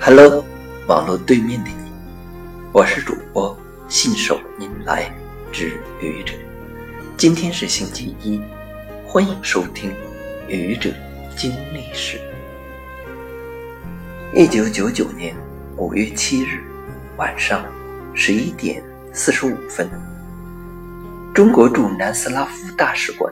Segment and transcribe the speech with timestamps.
[0.00, 0.42] Hello，
[0.86, 1.92] 网络对面的你，
[2.72, 3.54] 我是主播
[3.86, 5.12] 信手拈来
[5.52, 6.32] 之愚者。
[7.18, 8.40] 今天是星期一，
[9.06, 9.90] 欢迎收听
[10.48, 10.90] 《愚者
[11.36, 12.18] 经历史》。
[14.32, 15.36] 一九九九年
[15.76, 16.64] 五月七日
[17.18, 17.62] 晚上
[18.14, 18.82] 十一点
[19.12, 19.86] 四十五分，
[21.34, 23.30] 中国驻南斯拉夫大使馆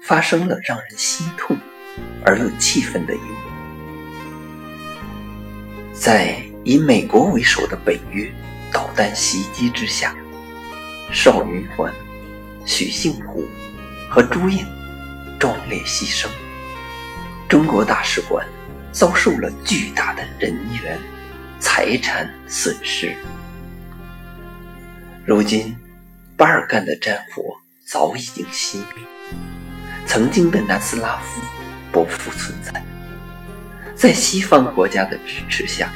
[0.00, 1.54] 发生了让人心痛
[2.24, 3.35] 而又气愤的一幕。
[5.98, 8.30] 在以美国为首的北约
[8.70, 10.14] 导弹袭击之下，
[11.10, 11.92] 邵云环、
[12.64, 13.44] 许杏湖
[14.10, 14.64] 和朱印
[15.38, 16.28] 壮烈牺牲，
[17.48, 18.46] 中国大使馆
[18.92, 20.98] 遭受了巨大的人员、
[21.58, 23.16] 财产损失。
[25.24, 25.74] 如今，
[26.36, 27.56] 巴尔干的战火
[27.86, 29.04] 早已经熄灭，
[30.06, 31.40] 曾经的南斯拉夫
[31.90, 32.85] 不复存在。
[34.06, 35.92] 在西方国家的支持下，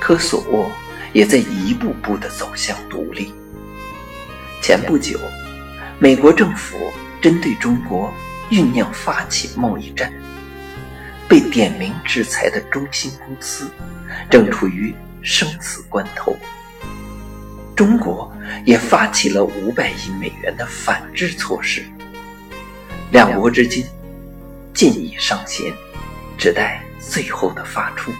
[0.00, 0.72] 科索沃
[1.12, 3.34] 也在一步步地走向独立。
[4.62, 5.20] 前不久，
[5.98, 6.78] 美国政府
[7.20, 8.10] 针对中国
[8.48, 10.10] 酝酿发起贸易战，
[11.28, 13.70] 被点名制裁的中兴公司
[14.30, 16.34] 正处于生死关头。
[17.76, 18.34] 中国
[18.64, 21.84] 也发起了五百亿美元的反制措施，
[23.10, 23.84] 两国之间
[24.72, 25.70] 剑已上弦，
[26.38, 26.82] 只待。
[26.98, 28.12] 最后的发出，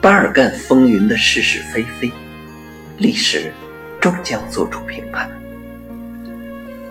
[0.00, 2.10] 巴尔干风云的是是非非，
[2.98, 3.52] 历史
[4.00, 5.30] 终将做出评判。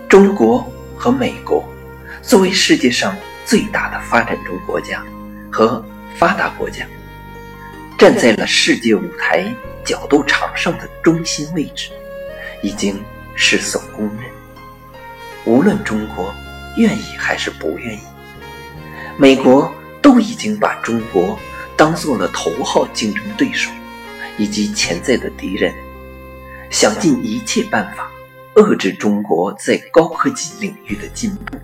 [0.08, 1.66] 中国和美国
[2.22, 5.02] 作为世界上最大的发展中国家
[5.50, 5.84] 和
[6.16, 6.86] 发达国家，
[7.98, 9.44] 站在了世界舞台
[9.84, 11.90] 角斗场上的中心位置，
[12.62, 13.02] 已经
[13.34, 14.30] 是所公认。
[15.44, 16.32] 无论中国
[16.76, 18.11] 愿意还是不愿意。
[19.18, 21.38] 美国都已经把中国
[21.76, 23.70] 当做了头号竞争对手
[24.38, 25.72] 以及潜在的敌人，
[26.70, 28.10] 想尽一切办法
[28.54, 31.56] 遏制中国在高科技领域的进步，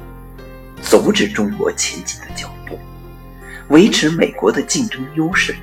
[0.83, 2.79] 阻止中国前进的脚步，
[3.69, 5.57] 维持美国的竞争优势，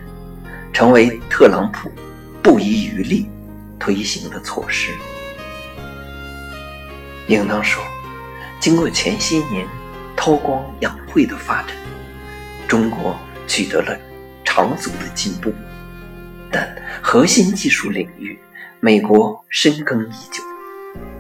[0.74, 1.92] 成为特朗普
[2.42, 3.30] 不遗余力
[3.80, 4.92] 推行的措施。
[7.28, 7.82] 应当说，
[8.60, 9.66] 经过前些年。
[10.16, 11.76] 韬光养晦的发展，
[12.68, 13.16] 中国
[13.48, 13.96] 取得了
[14.44, 15.54] 长足的进步，
[16.52, 18.38] 但核心技术领域，
[18.80, 20.44] 美国深耕已久，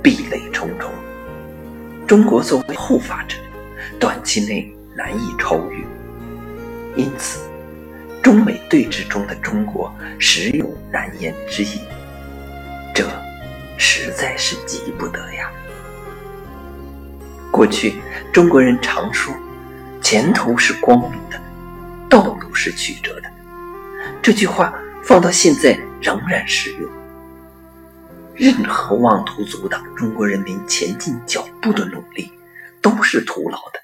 [0.01, 0.91] 壁垒重重。
[2.07, 3.35] 中国作为后发者，
[3.99, 5.85] 短期内难以超越。
[6.95, 7.41] 因此，
[8.23, 11.81] 中美对峙中的中国实有难言之隐，
[12.93, 13.05] 这
[13.77, 15.51] 实在是急不得呀。
[17.51, 18.01] 过去，
[18.33, 19.33] 中国人常说
[20.01, 21.41] “前途是光明的，
[22.09, 23.31] 道路是曲折的”。
[24.21, 24.73] 这句话
[25.03, 26.89] 放到现在仍然适用。
[28.33, 32.31] 任何妄图阻挡中国人民前进脚步的努力，
[32.81, 33.79] 都是徒劳的。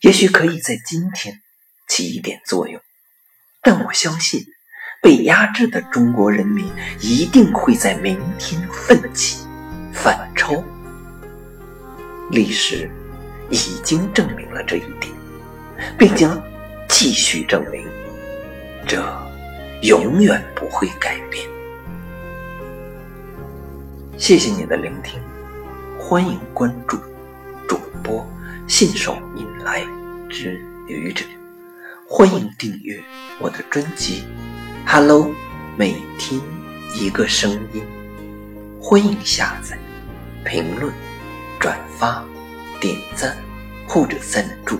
[0.00, 1.40] 也许可以在今天
[1.88, 2.80] 起一点作用，
[3.62, 4.44] 但我相信，
[5.00, 6.70] 被压制的中国人民
[7.00, 9.46] 一定会在明天奋起，
[9.92, 10.64] 反超。
[12.34, 12.90] 历史
[13.48, 15.14] 已经证明了这一点，
[15.96, 16.42] 并将
[16.88, 17.86] 继续证明，
[18.88, 19.00] 这
[19.82, 21.48] 永远不会改变。
[24.18, 25.20] 谢谢你的聆听，
[25.96, 26.98] 欢迎关注
[27.68, 28.26] 主播
[28.66, 29.86] 信手拈来
[30.28, 31.24] 之愚者，
[32.08, 33.00] 欢迎订阅
[33.38, 34.24] 我的专辑
[34.92, 35.26] 《Hello》，
[35.76, 36.40] 每天
[36.96, 37.80] 一个声音，
[38.80, 39.78] 欢迎下载、
[40.44, 40.92] 评论。
[41.58, 42.24] 转发、
[42.80, 43.36] 点赞
[43.86, 44.78] 或者赞助。